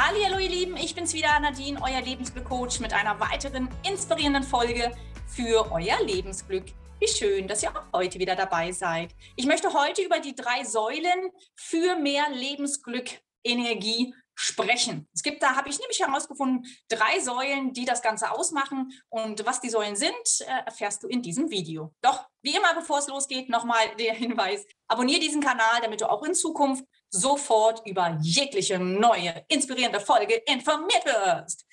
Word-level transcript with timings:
Hallo 0.00 0.38
ihr 0.38 0.48
Lieben, 0.48 0.76
ich 0.76 0.94
bin's 0.94 1.12
wieder, 1.12 1.40
Nadine, 1.40 1.76
euer 1.82 2.00
Lebensglückcoach 2.00 2.78
mit 2.78 2.92
einer 2.92 3.18
weiteren 3.18 3.68
inspirierenden 3.84 4.44
Folge 4.44 4.92
für 5.26 5.72
euer 5.72 6.00
Lebensglück. 6.04 6.66
Wie 7.00 7.08
schön, 7.08 7.48
dass 7.48 7.64
ihr 7.64 7.76
auch 7.76 7.82
heute 7.92 8.20
wieder 8.20 8.36
dabei 8.36 8.70
seid. 8.70 9.10
Ich 9.34 9.46
möchte 9.46 9.72
heute 9.72 10.02
über 10.02 10.20
die 10.20 10.36
drei 10.36 10.62
Säulen 10.62 11.32
für 11.56 11.96
mehr 11.96 12.30
Lebensglück, 12.30 13.10
Energie 13.42 14.14
sprechen. 14.40 15.08
Es 15.12 15.24
gibt, 15.24 15.42
da 15.42 15.56
habe 15.56 15.68
ich 15.68 15.80
nämlich 15.80 15.98
herausgefunden, 15.98 16.64
drei 16.88 17.18
Säulen, 17.18 17.72
die 17.72 17.84
das 17.84 18.02
Ganze 18.02 18.30
ausmachen. 18.30 18.92
Und 19.08 19.44
was 19.44 19.60
die 19.60 19.68
Säulen 19.68 19.96
sind, 19.96 20.14
äh, 20.40 20.64
erfährst 20.64 21.02
du 21.02 21.08
in 21.08 21.22
diesem 21.22 21.50
Video. 21.50 21.92
Doch, 22.02 22.28
wie 22.42 22.54
immer, 22.54 22.72
bevor 22.72 23.00
es 23.00 23.08
losgeht, 23.08 23.48
nochmal 23.48 23.96
der 23.96 24.14
Hinweis, 24.14 24.64
abonniere 24.86 25.18
diesen 25.20 25.42
Kanal, 25.42 25.80
damit 25.82 26.00
du 26.00 26.08
auch 26.08 26.22
in 26.22 26.34
Zukunft 26.34 26.84
sofort 27.10 27.84
über 27.84 28.16
jegliche 28.22 28.78
neue, 28.78 29.44
inspirierende 29.48 29.98
Folge 29.98 30.34
informiert 30.46 31.04
wirst. 31.04 31.66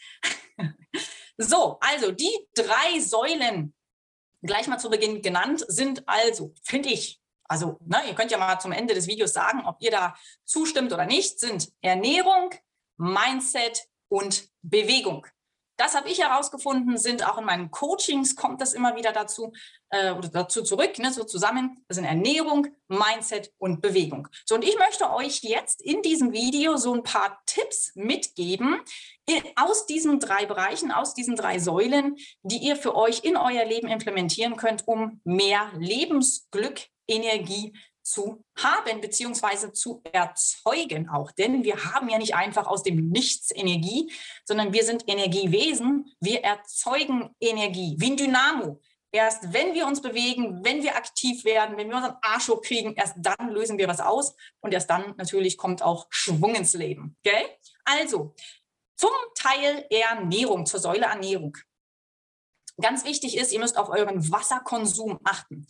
so, 1.38 1.78
also 1.80 2.12
die 2.12 2.48
drei 2.56 3.00
Säulen, 3.00 3.76
gleich 4.42 4.68
mal 4.68 4.80
zu 4.80 4.90
Beginn 4.90 5.22
genannt, 5.22 5.64
sind 5.68 6.02
also, 6.08 6.52
finde 6.64 6.90
ich, 6.90 7.22
also 7.48 7.78
ne, 7.86 7.98
ihr 8.08 8.16
könnt 8.16 8.32
ja 8.32 8.38
mal 8.38 8.60
zum 8.60 8.72
Ende 8.72 8.94
des 8.94 9.08
Videos 9.08 9.34
sagen, 9.34 9.64
ob 9.66 9.78
ihr 9.82 9.92
da 9.92 10.16
zustimmt 10.44 10.92
oder 10.94 11.06
nicht, 11.06 11.40
sind 11.40 11.72
Ernährung, 11.82 12.52
Mindset 12.98 13.88
und 14.08 14.50
Bewegung. 14.62 15.28
Das 15.78 15.94
habe 15.94 16.08
ich 16.08 16.22
herausgefunden, 16.22 16.98
sind 16.98 17.28
auch 17.28 17.38
in 17.38 17.44
meinen 17.44 17.70
Coachings, 17.70 18.38
kommt 18.38 18.62
das 18.62 18.74
immer 18.74 18.96
wieder 18.96 19.12
dazu, 19.12 19.52
äh, 19.90 20.12
oder 20.12 20.30
dazu 20.30 20.64
zurück, 20.64 20.98
ne, 21.00 21.12
so 21.12 21.26
zusammen. 21.26 21.84
Das 21.90 21.96
sind 21.96 22.06
Ernährung, 22.06 22.68
Mindset 22.88 23.52
und 23.58 23.82
Bewegung. 23.82 24.30
So, 24.46 24.56
und 24.56 24.64
ich 24.64 24.78
möchte 24.78 25.12
euch 25.12 25.42
jetzt 25.44 25.82
in 25.82 26.02
diesem 26.02 26.32
Video 26.32 26.78
so 26.78 26.94
ein 26.94 27.04
paar 27.04 27.42
Tipps 27.46 27.92
mitgeben 27.96 28.80
aus 29.58 29.86
diesen 29.86 30.20
drei 30.20 30.46
Bereichen, 30.46 30.92
aus 30.92 31.14
diesen 31.14 31.36
drei 31.36 31.60
Säulen, 31.60 32.16
die 32.44 32.58
ihr 32.58 32.78
für 32.78 32.96
euch 32.96 33.24
in 33.24 33.36
euer 33.36 33.66
Leben 33.66 33.88
implementieren 33.88 34.56
könnt, 34.56 34.88
um 34.88 35.20
mehr 35.26 35.72
Lebensglück 35.78 36.88
Energie 37.08 37.74
zu 38.06 38.46
haben 38.56 39.02
beziehungsweise 39.02 39.72
zu 39.72 40.02
erzeugen 40.12 41.10
auch. 41.10 41.32
Denn 41.32 41.64
wir 41.64 41.86
haben 41.86 42.08
ja 42.08 42.20
nicht 42.20 42.36
einfach 42.36 42.68
aus 42.68 42.84
dem 42.84 43.10
Nichts 43.10 43.52
Energie, 43.54 44.12
sondern 44.46 44.74
wir 44.74 44.84
sind 44.84 45.04
Energiewesen. 45.08 46.14
Wir 46.20 46.44
erzeugen 46.44 47.36
Energie 47.40 47.96
wie 47.98 48.12
ein 48.12 48.18
Dynamo. 48.18 48.80
Erst 49.12 49.54
wenn 49.54 49.74
wir 49.74 49.88
uns 49.88 50.02
bewegen, 50.02 50.64
wenn 50.64 50.84
wir 50.84 50.96
aktiv 50.96 51.46
werden, 51.46 51.78
wenn 51.78 51.90
wir 51.90 51.96
unseren 51.96 52.18
Arsch 52.22 52.50
hochkriegen, 52.50 52.96
erst 52.96 53.16
dann 53.18 53.50
lösen 53.50 53.78
wir 53.78 53.88
was 53.88 54.02
aus 54.02 54.36
und 54.60 54.74
erst 54.74 54.90
dann 54.90 55.16
natürlich 55.18 55.58
kommt 55.58 55.82
auch 55.82 56.08
Schwung 56.10 56.54
ins 56.54 56.74
Leben. 56.74 57.16
Gell? 57.24 57.46
Also, 57.86 58.36
zum 58.98 59.12
Teil 59.34 59.86
Ernährung, 59.90 60.66
zur 60.66 60.80
Säule 60.80 61.06
Ernährung. 61.06 61.58
Ganz 62.82 63.06
wichtig 63.06 63.38
ist, 63.38 63.54
ihr 63.54 63.60
müsst 63.60 63.78
auf 63.78 63.90
euren 63.90 64.32
Wasserkonsum 64.32 65.20
achten. 65.24 65.66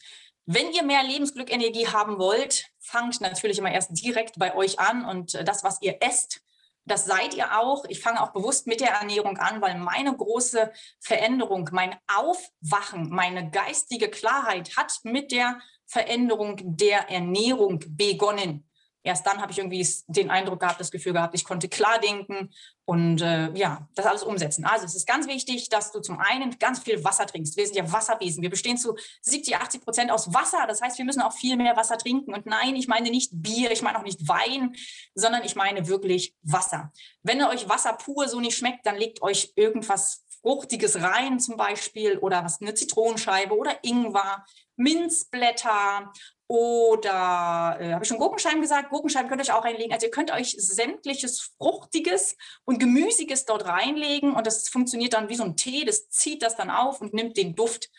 Wenn 0.45 0.71
ihr 0.73 0.83
mehr 0.83 1.03
Lebensglück, 1.03 1.51
Energie 1.51 1.87
haben 1.87 2.19
wollt, 2.19 2.67
fangt 2.79 3.19
natürlich 3.19 3.57
immer 3.57 3.71
erst 3.71 3.91
direkt 4.03 4.37
bei 4.37 4.55
euch 4.55 4.79
an 4.79 5.05
und 5.05 5.33
äh, 5.33 5.43
das, 5.43 5.63
was 5.63 5.81
ihr 5.81 5.97
esst, 6.01 6.41
das 6.85 7.05
seid 7.05 7.33
ihr 7.33 7.59
auch. 7.59 7.85
Ich 7.85 7.99
fange 7.99 8.21
auch 8.21 8.31
bewusst 8.31 8.67
mit 8.67 8.79
der 8.79 8.91
Ernährung 8.91 9.37
an, 9.37 9.59
weil 9.59 9.75
meine 9.79 10.15
große 10.15 10.71
Veränderung, 10.99 11.67
mein 11.71 11.95
Aufwachen, 12.05 13.09
meine 13.09 13.49
geistige 13.49 14.07
Klarheit 14.09 14.77
hat 14.77 14.99
mit 15.01 15.31
der 15.31 15.59
Veränderung 15.87 16.57
der 16.77 17.09
Ernährung 17.09 17.83
begonnen 17.87 18.67
erst 19.05 19.25
dann 19.25 19.41
habe 19.41 19.51
ich 19.51 19.59
irgendwie 19.59 19.87
den 20.07 20.29
Eindruck 20.29 20.59
gehabt, 20.59 20.79
das 20.79 20.91
Gefühl 20.91 21.13
gehabt, 21.13 21.35
ich 21.35 21.45
konnte 21.45 21.69
klar 21.69 21.99
denken 21.99 22.49
und 22.85 23.21
äh, 23.21 23.51
ja, 23.53 23.87
das 23.95 24.05
alles 24.05 24.23
umsetzen. 24.23 24.65
Also 24.65 24.85
es 24.85 24.95
ist 24.95 25.07
ganz 25.07 25.27
wichtig, 25.27 25.69
dass 25.69 25.91
du 25.91 26.01
zum 26.01 26.19
einen 26.19 26.57
ganz 26.59 26.79
viel 26.79 27.03
Wasser 27.03 27.25
trinkst. 27.25 27.55
Wir 27.57 27.65
sind 27.65 27.75
ja 27.75 27.91
Wasserwesen. 27.91 28.43
Wir 28.43 28.49
bestehen 28.49 28.77
zu 28.77 28.95
70, 29.21 29.57
80 29.57 29.81
Prozent 29.81 30.11
aus 30.11 30.33
Wasser. 30.33 30.65
Das 30.67 30.81
heißt, 30.81 30.97
wir 30.97 31.05
müssen 31.05 31.21
auch 31.21 31.33
viel 31.33 31.55
mehr 31.55 31.75
Wasser 31.75 31.97
trinken. 31.97 32.33
Und 32.33 32.45
nein, 32.45 32.75
ich 32.75 32.87
meine 32.87 33.09
nicht 33.09 33.31
Bier, 33.33 33.71
ich 33.71 33.81
meine 33.81 33.97
auch 33.97 34.03
nicht 34.03 34.27
Wein, 34.27 34.75
sondern 35.15 35.43
ich 35.43 35.55
meine 35.55 35.87
wirklich 35.87 36.35
Wasser. 36.43 36.91
Wenn 37.23 37.41
euch 37.43 37.69
Wasser 37.69 37.93
pur 37.93 38.27
so 38.27 38.39
nicht 38.39 38.57
schmeckt, 38.57 38.85
dann 38.85 38.97
legt 38.97 39.21
euch 39.21 39.53
irgendwas 39.55 40.25
Fruchtiges 40.41 41.01
rein 41.01 41.39
zum 41.39 41.57
Beispiel 41.57 42.19
oder 42.19 42.43
was 42.43 42.61
eine 42.61 42.75
Zitronenscheibe 42.75 43.57
oder 43.57 43.83
Ingwer, 43.83 44.45
Minzblätter 44.75 46.11
oder 46.47 47.77
äh, 47.79 47.93
habe 47.93 48.03
ich 48.03 48.07
schon 48.07 48.19
Gurkenscheiben 48.19 48.61
gesagt? 48.61 48.89
Gurkenscheiben 48.89 49.29
könnt 49.29 49.41
ihr 49.41 49.51
euch 49.51 49.57
auch 49.57 49.65
reinlegen. 49.65 49.93
Also 49.93 50.05
ihr 50.05 50.11
könnt 50.11 50.31
euch 50.31 50.55
sämtliches 50.57 51.53
Fruchtiges 51.57 52.37
und 52.65 52.79
Gemüsiges 52.79 53.45
dort 53.45 53.65
reinlegen 53.65 54.33
und 54.33 54.45
das 54.45 54.69
funktioniert 54.69 55.13
dann 55.13 55.29
wie 55.29 55.35
so 55.35 55.43
ein 55.43 55.55
Tee. 55.55 55.85
Das 55.85 56.09
zieht 56.09 56.43
das 56.43 56.55
dann 56.55 56.69
auf 56.69 57.01
und 57.01 57.13
nimmt 57.13 57.37
den 57.37 57.55
Duft 57.55 57.89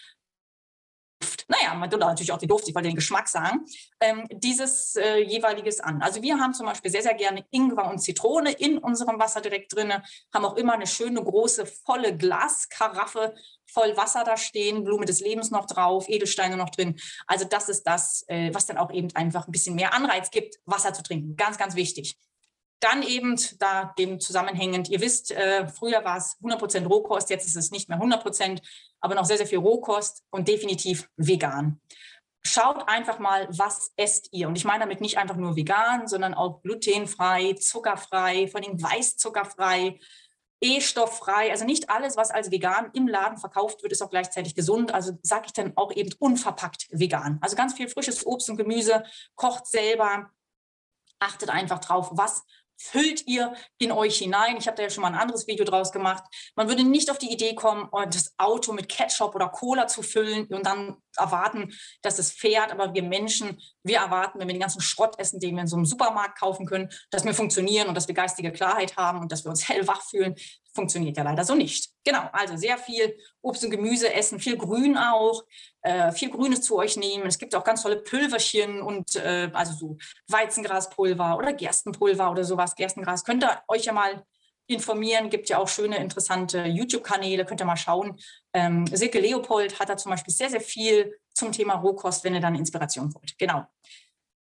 naja, 1.48 1.74
man 1.74 1.90
tut 1.90 2.00
natürlich 2.00 2.32
auch 2.32 2.38
die 2.38 2.46
Duft, 2.46 2.68
ich 2.68 2.74
wollte 2.74 2.88
den 2.88 2.96
Geschmack 2.96 3.28
sagen, 3.28 3.64
ähm, 4.00 4.26
dieses 4.30 4.96
äh, 4.96 5.18
jeweiliges 5.18 5.80
an. 5.80 6.02
Also 6.02 6.22
wir 6.22 6.38
haben 6.38 6.54
zum 6.54 6.66
Beispiel 6.66 6.90
sehr, 6.90 7.02
sehr 7.02 7.14
gerne 7.14 7.44
Ingwer 7.50 7.88
und 7.90 8.00
Zitrone 8.00 8.52
in 8.52 8.78
unserem 8.78 9.18
Wasser 9.18 9.40
direkt 9.40 9.74
drin, 9.74 9.92
haben 10.34 10.44
auch 10.44 10.56
immer 10.56 10.74
eine 10.74 10.86
schöne, 10.86 11.22
große, 11.22 11.66
volle 11.66 12.16
Glaskaraffe 12.16 13.34
voll 13.68 13.96
Wasser 13.96 14.24
da 14.24 14.36
stehen, 14.36 14.84
Blume 14.84 15.06
des 15.06 15.20
Lebens 15.20 15.50
noch 15.50 15.66
drauf, 15.66 16.08
Edelsteine 16.08 16.56
noch 16.56 16.70
drin. 16.70 16.96
Also 17.26 17.44
das 17.44 17.68
ist 17.68 17.82
das, 17.82 18.24
äh, 18.28 18.54
was 18.54 18.66
dann 18.66 18.78
auch 18.78 18.92
eben 18.92 19.08
einfach 19.14 19.46
ein 19.46 19.52
bisschen 19.52 19.74
mehr 19.74 19.92
Anreiz 19.92 20.30
gibt, 20.30 20.56
Wasser 20.64 20.92
zu 20.94 21.02
trinken. 21.02 21.36
Ganz, 21.36 21.58
ganz 21.58 21.74
wichtig. 21.74 22.16
Dann 22.80 23.02
eben 23.02 23.36
da 23.58 23.94
dem 23.98 24.20
zusammenhängend, 24.20 24.88
ihr 24.88 25.00
wisst, 25.00 25.30
äh, 25.30 25.66
früher 25.68 26.04
war 26.04 26.18
es 26.18 26.36
100% 26.42 26.86
Rohkost, 26.86 27.30
jetzt 27.30 27.46
ist 27.46 27.56
es 27.56 27.70
nicht 27.70 27.88
mehr 27.88 27.98
100%, 27.98 28.60
aber 29.00 29.14
noch 29.14 29.24
sehr, 29.24 29.38
sehr 29.38 29.46
viel 29.46 29.58
Rohkost 29.58 30.24
und 30.30 30.48
definitiv 30.48 31.08
vegan. 31.16 31.80
Schaut 32.42 32.88
einfach 32.88 33.18
mal, 33.18 33.48
was 33.50 33.92
esst 33.96 34.28
ihr? 34.32 34.46
Und 34.46 34.56
ich 34.56 34.64
meine 34.64 34.84
damit 34.84 35.00
nicht 35.00 35.18
einfach 35.18 35.36
nur 35.36 35.56
vegan, 35.56 36.06
sondern 36.06 36.34
auch 36.34 36.62
glutenfrei, 36.62 37.54
zuckerfrei, 37.54 38.46
vor 38.46 38.62
allem 38.62 38.80
weißzuckerfrei, 38.80 39.98
E-stofffrei. 40.60 41.50
Also 41.50 41.64
nicht 41.64 41.90
alles, 41.90 42.16
was 42.16 42.30
als 42.30 42.50
vegan 42.50 42.90
im 42.94 43.08
Laden 43.08 43.36
verkauft 43.36 43.82
wird, 43.82 43.92
ist 43.92 44.02
auch 44.02 44.10
gleichzeitig 44.10 44.54
gesund. 44.54 44.92
Also 44.92 45.18
sage 45.22 45.46
ich 45.46 45.52
dann 45.52 45.72
auch 45.76 45.92
eben 45.92 46.10
unverpackt 46.18 46.86
vegan. 46.90 47.38
Also 47.40 47.56
ganz 47.56 47.74
viel 47.74 47.88
frisches 47.88 48.24
Obst 48.24 48.48
und 48.48 48.56
Gemüse, 48.56 49.04
kocht 49.34 49.66
selber, 49.66 50.30
achtet 51.18 51.50
einfach 51.50 51.80
drauf, 51.80 52.10
was 52.12 52.44
füllt 52.76 53.26
ihr 53.26 53.54
in 53.78 53.92
euch 53.92 54.18
hinein. 54.18 54.56
Ich 54.58 54.66
habe 54.66 54.76
da 54.76 54.82
ja 54.82 54.90
schon 54.90 55.02
mal 55.02 55.08
ein 55.08 55.18
anderes 55.18 55.46
Video 55.46 55.64
draus 55.64 55.92
gemacht. 55.92 56.24
Man 56.54 56.68
würde 56.68 56.84
nicht 56.84 57.10
auf 57.10 57.18
die 57.18 57.32
Idee 57.32 57.54
kommen, 57.54 57.88
oh, 57.92 58.04
das 58.04 58.34
Auto 58.38 58.72
mit 58.72 58.88
Ketchup 58.88 59.34
oder 59.34 59.48
Cola 59.48 59.86
zu 59.86 60.02
füllen 60.02 60.46
und 60.46 60.66
dann 60.66 60.96
erwarten, 61.16 61.72
dass 62.02 62.18
es 62.18 62.32
fährt. 62.32 62.72
Aber 62.72 62.94
wir 62.94 63.02
Menschen, 63.02 63.58
wir 63.82 63.98
erwarten, 63.98 64.38
wenn 64.38 64.48
wir 64.48 64.54
den 64.54 64.60
ganzen 64.60 64.80
Schrott 64.80 65.18
essen, 65.18 65.40
den 65.40 65.54
wir 65.54 65.62
in 65.62 65.68
so 65.68 65.76
einem 65.76 65.86
Supermarkt 65.86 66.38
kaufen 66.38 66.66
können, 66.66 66.90
dass 67.10 67.24
wir 67.24 67.34
funktionieren 67.34 67.88
und 67.88 67.94
dass 67.94 68.08
wir 68.08 68.14
geistige 68.14 68.52
Klarheit 68.52 68.96
haben 68.96 69.20
und 69.20 69.32
dass 69.32 69.44
wir 69.44 69.50
uns 69.50 69.68
hellwach 69.68 70.02
fühlen. 70.02 70.34
Funktioniert 70.76 71.16
ja 71.16 71.24
leider 71.24 71.44
so 71.44 71.54
nicht. 71.54 71.90
Genau, 72.04 72.28
also 72.32 72.56
sehr 72.56 72.78
viel 72.78 73.16
Obst 73.42 73.64
und 73.64 73.70
Gemüse 73.70 74.12
essen, 74.12 74.38
viel 74.38 74.56
Grün 74.56 74.96
auch, 74.96 75.42
äh, 75.80 76.12
viel 76.12 76.30
Grünes 76.30 76.60
zu 76.60 76.76
euch 76.76 76.96
nehmen. 76.96 77.26
Es 77.26 77.38
gibt 77.38 77.54
auch 77.54 77.64
ganz 77.64 77.82
tolle 77.82 77.96
Pülverchen 77.96 78.82
und 78.82 79.16
äh, 79.16 79.50
also 79.52 79.72
so 79.72 79.96
Weizengraspulver 80.28 81.38
oder 81.38 81.54
Gerstenpulver 81.54 82.30
oder 82.30 82.44
sowas. 82.44 82.74
Gerstengras 82.74 83.24
könnt 83.24 83.42
ihr 83.42 83.62
euch 83.68 83.86
ja 83.86 83.92
mal 83.92 84.22
informieren. 84.66 85.30
Gibt 85.30 85.48
ja 85.48 85.58
auch 85.58 85.68
schöne, 85.68 85.96
interessante 85.96 86.64
YouTube-Kanäle, 86.66 87.44
könnt 87.44 87.60
ihr 87.60 87.66
mal 87.66 87.76
schauen. 87.76 88.18
Ähm, 88.52 88.86
Silke 88.86 89.18
Leopold 89.18 89.80
hat 89.80 89.88
da 89.88 89.96
zum 89.96 90.10
Beispiel 90.10 90.34
sehr, 90.34 90.50
sehr 90.50 90.60
viel 90.60 91.18
zum 91.34 91.52
Thema 91.52 91.74
Rohkost, 91.74 92.22
wenn 92.24 92.34
ihr 92.34 92.40
dann 92.40 92.54
Inspiration 92.54 93.14
wollt. 93.14 93.38
Genau. 93.38 93.64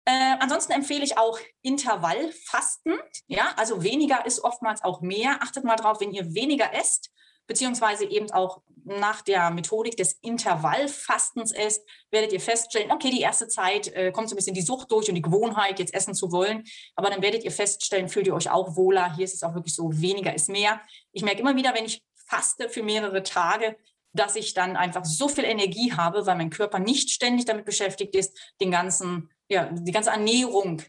Äh, 0.06 0.36
ansonsten 0.40 0.74
empfehle 0.74 1.04
ich 1.04 1.18
auch 1.18 1.40
Intervallfasten. 1.62 2.98
Ja, 3.28 3.54
also 3.58 3.84
weniger 3.84 4.26
ist 4.26 4.44
oftmals 4.44 4.84
auch 4.84 5.02
mehr. 5.02 5.42
Achtet 5.42 5.64
mal 5.64 5.76
drauf, 5.76 6.02
wenn 6.02 6.12
ihr 6.12 6.34
weniger 6.34 6.74
esst, 6.74 7.12
beziehungsweise 7.48 8.06
eben 8.06 8.30
auch 8.32 8.62
nach 8.86 9.22
der 9.22 9.50
Methodik 9.50 9.96
des 9.96 10.14
Intervallfastens 10.22 11.52
esst, 11.54 11.88
werdet 12.12 12.34
ihr 12.34 12.42
feststellen, 12.42 12.92
okay, 12.92 13.10
die 13.10 13.22
erste 13.22 13.48
Zeit 13.48 13.88
äh, 13.88 14.12
kommt 14.12 14.30
so 14.30 14.36
ein 14.36 14.38
bisschen 14.38 14.56
die 14.56 14.62
Sucht 14.62 14.92
durch 14.92 15.08
und 15.08 15.16
die 15.16 15.22
Gewohnheit, 15.22 15.80
jetzt 15.80 15.94
essen 15.94 16.14
zu 16.14 16.32
wollen. 16.32 16.64
Aber 16.96 17.10
dann 17.10 17.22
werdet 17.22 17.44
ihr 17.44 17.52
feststellen, 17.52 18.10
fühlt 18.10 18.28
ihr 18.28 18.36
euch 18.36 18.50
auch 18.50 18.76
wohler. 18.76 19.16
Hier 19.16 19.26
ist 19.26 19.34
es 19.36 19.44
auch 19.44 19.54
wirklich 19.54 19.76
so, 19.76 19.90
weniger 19.94 20.34
ist 20.34 20.50
mehr. 20.50 20.82
Ich 21.12 21.24
merke 21.24 21.40
immer 21.40 21.56
wieder, 21.56 21.74
wenn 21.74 21.86
ich 21.86 22.04
faste 22.28 22.70
für 22.70 22.84
mehrere 22.84 23.24
Tage, 23.24 23.78
dass 24.14 24.36
ich 24.36 24.54
dann 24.54 24.78
einfach 24.78 25.06
so 25.06 25.28
viel 25.28 25.44
Energie 25.44 25.94
habe, 25.94 26.26
weil 26.26 26.36
mein 26.36 26.50
Körper 26.50 26.80
nicht 26.80 27.10
ständig 27.10 27.46
damit 27.46 27.66
beschäftigt 27.66 28.16
ist, 28.16 28.38
den 28.62 28.72
ganzen, 28.72 29.30
ja, 29.54 29.70
die 29.72 29.92
ganze 29.92 30.10
Ernährung 30.10 30.82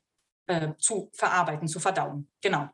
äh, 0.46 0.72
zu 0.78 1.10
verarbeiten, 1.12 1.68
zu 1.68 1.80
verdauen. 1.80 2.28
Genau. 2.40 2.68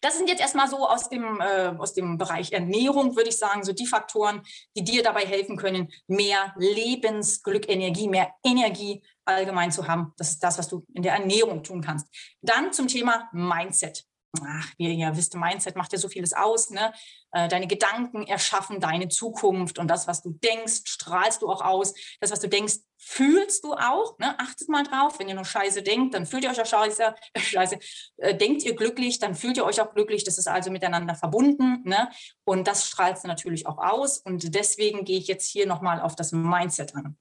Das 0.00 0.16
sind 0.16 0.28
jetzt 0.28 0.40
erstmal 0.40 0.68
so 0.68 0.88
aus 0.88 1.08
dem, 1.08 1.40
äh, 1.40 1.74
aus 1.78 1.94
dem 1.94 2.18
Bereich 2.18 2.52
Ernährung, 2.52 3.16
würde 3.16 3.28
ich 3.28 3.38
sagen, 3.38 3.64
so 3.64 3.72
die 3.72 3.86
Faktoren, 3.86 4.42
die 4.76 4.82
dir 4.82 5.02
dabei 5.02 5.26
helfen 5.26 5.56
können, 5.56 5.92
mehr 6.06 6.54
Lebensglück, 6.56 7.68
Energie, 7.68 8.08
mehr 8.08 8.32
Energie 8.42 9.02
allgemein 9.24 9.72
zu 9.72 9.86
haben. 9.86 10.12
Das 10.16 10.30
ist 10.30 10.42
das, 10.42 10.58
was 10.58 10.68
du 10.68 10.84
in 10.94 11.02
der 11.02 11.14
Ernährung 11.14 11.62
tun 11.62 11.80
kannst. 11.80 12.08
Dann 12.40 12.72
zum 12.72 12.88
Thema 12.88 13.28
Mindset. 13.32 14.04
Ach, 14.46 14.72
wie 14.76 14.88
ihr 14.88 14.94
ja 14.94 15.16
wisst, 15.16 15.34
Mindset 15.34 15.76
macht 15.76 15.92
ja 15.92 15.98
so 15.98 16.08
vieles 16.08 16.32
aus. 16.32 16.70
Ne? 16.70 16.92
Äh, 17.32 17.48
deine 17.48 17.66
Gedanken 17.66 18.26
erschaffen 18.26 18.80
deine 18.80 19.08
Zukunft 19.08 19.78
und 19.78 19.88
das, 19.88 20.06
was 20.06 20.22
du 20.22 20.30
denkst, 20.30 20.82
strahlst 20.84 21.42
du 21.42 21.50
auch 21.50 21.60
aus. 21.60 21.94
Das, 22.20 22.30
was 22.30 22.40
du 22.40 22.48
denkst, 22.48 22.74
fühlst 22.96 23.64
du 23.64 23.74
auch. 23.74 24.18
Ne? 24.18 24.38
Achtet 24.38 24.68
mal 24.68 24.82
drauf, 24.82 25.18
wenn 25.18 25.28
ihr 25.28 25.34
nur 25.34 25.44
Scheiße 25.44 25.82
denkt, 25.82 26.14
dann 26.14 26.26
fühlt 26.26 26.44
ihr 26.44 26.50
euch 26.50 26.60
auch 26.60 26.66
Scheiße. 26.66 27.14
Scheiße. 27.36 27.78
Äh, 28.18 28.34
denkt 28.36 28.62
ihr 28.64 28.74
glücklich, 28.74 29.18
dann 29.18 29.34
fühlt 29.34 29.56
ihr 29.56 29.64
euch 29.64 29.80
auch 29.80 29.94
glücklich. 29.94 30.24
Das 30.24 30.38
ist 30.38 30.48
also 30.48 30.70
miteinander 30.70 31.14
verbunden. 31.14 31.82
Ne? 31.84 32.08
Und 32.44 32.66
das 32.66 32.86
strahlt 32.86 33.22
natürlich 33.24 33.66
auch 33.66 33.78
aus. 33.78 34.18
Und 34.18 34.54
deswegen 34.54 35.04
gehe 35.04 35.18
ich 35.18 35.26
jetzt 35.26 35.48
hier 35.50 35.66
nochmal 35.66 36.00
auf 36.00 36.16
das 36.16 36.32
Mindset 36.32 36.94
an. 36.94 37.16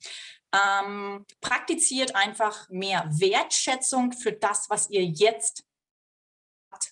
Ähm, 0.54 1.26
praktiziert 1.42 2.16
einfach 2.16 2.70
mehr 2.70 3.06
Wertschätzung 3.10 4.12
für 4.12 4.34
das, 4.34 4.70
was 4.70 4.90
ihr 4.90 5.04
jetzt 5.04 5.66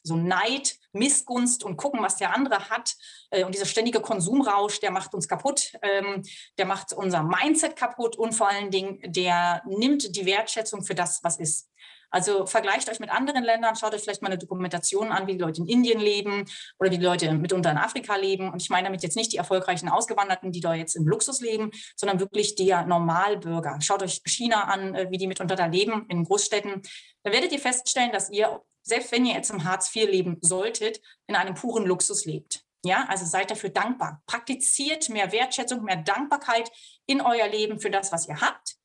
so 0.03 0.15
Neid, 0.15 0.77
Missgunst 0.93 1.63
und 1.63 1.77
gucken, 1.77 2.01
was 2.01 2.17
der 2.17 2.35
andere 2.35 2.69
hat. 2.69 2.95
Äh, 3.29 3.43
und 3.43 3.53
dieser 3.53 3.65
ständige 3.65 4.01
Konsumrausch, 4.01 4.79
der 4.79 4.91
macht 4.91 5.13
uns 5.13 5.27
kaputt, 5.27 5.73
ähm, 5.81 6.23
der 6.57 6.65
macht 6.65 6.93
unser 6.93 7.23
Mindset 7.23 7.75
kaputt 7.75 8.15
und 8.17 8.33
vor 8.33 8.49
allen 8.49 8.71
Dingen, 8.71 8.99
der 9.03 9.63
nimmt 9.65 10.15
die 10.15 10.25
Wertschätzung 10.25 10.83
für 10.83 10.95
das, 10.95 11.23
was 11.23 11.37
ist. 11.37 11.69
Also 12.11 12.45
vergleicht 12.45 12.89
euch 12.89 12.99
mit 12.99 13.09
anderen 13.09 13.43
Ländern, 13.43 13.75
schaut 13.77 13.93
euch 13.93 14.01
vielleicht 14.01 14.21
mal 14.21 14.27
eine 14.27 14.37
Dokumentation 14.37 15.11
an, 15.11 15.27
wie 15.27 15.33
die 15.33 15.39
Leute 15.39 15.61
in 15.61 15.67
Indien 15.67 15.99
leben 16.01 16.43
oder 16.77 16.91
wie 16.91 16.97
die 16.97 17.05
Leute 17.05 17.31
mitunter 17.33 17.71
in 17.71 17.77
Afrika 17.77 18.17
leben. 18.17 18.51
Und 18.51 18.61
ich 18.61 18.69
meine 18.69 18.89
damit 18.89 19.01
jetzt 19.01 19.15
nicht 19.15 19.31
die 19.31 19.37
erfolgreichen 19.37 19.87
Ausgewanderten, 19.87 20.51
die 20.51 20.59
da 20.59 20.73
jetzt 20.73 20.95
im 20.95 21.07
Luxus 21.07 21.39
leben, 21.39 21.71
sondern 21.95 22.19
wirklich 22.19 22.55
der 22.55 22.85
Normalbürger. 22.85 23.79
Schaut 23.79 24.03
euch 24.03 24.21
China 24.25 24.65
an, 24.65 24.93
äh, 24.93 25.07
wie 25.09 25.17
die 25.17 25.27
mitunter 25.27 25.55
da 25.55 25.67
leben 25.67 26.05
in 26.09 26.25
Großstädten. 26.25 26.81
Da 27.23 27.31
werdet 27.31 27.53
ihr 27.53 27.59
feststellen, 27.59 28.11
dass 28.11 28.29
ihr 28.29 28.61
selbst 28.83 29.11
wenn 29.11 29.25
ihr 29.25 29.35
jetzt 29.35 29.51
im 29.51 29.63
Hartz 29.63 29.95
IV 29.95 30.09
leben 30.09 30.37
solltet, 30.41 31.01
in 31.27 31.35
einem 31.35 31.55
puren 31.55 31.85
Luxus 31.85 32.25
lebt. 32.25 32.63
Ja, 32.83 33.05
also 33.09 33.25
seid 33.25 33.51
dafür 33.51 33.69
dankbar. 33.69 34.23
Praktiziert 34.25 35.09
mehr 35.09 35.31
Wertschätzung, 35.31 35.83
mehr 35.83 35.97
Dankbarkeit 35.97 36.71
in 37.05 37.21
euer 37.21 37.47
Leben 37.47 37.79
für 37.79 37.91
das, 37.91 38.11
was 38.11 38.27
ihr 38.27 38.41
habt, 38.41 38.75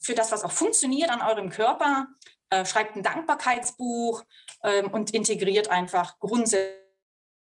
für 0.00 0.14
das, 0.14 0.32
was 0.32 0.44
auch 0.44 0.52
funktioniert 0.52 1.10
an 1.10 1.20
eurem 1.20 1.50
Körper. 1.50 2.08
Äh, 2.48 2.64
schreibt 2.64 2.96
ein 2.96 3.02
Dankbarkeitsbuch 3.02 4.24
ähm, 4.62 4.92
und 4.92 5.10
integriert 5.10 5.68
einfach 5.68 6.18
Grundsätze 6.20 6.85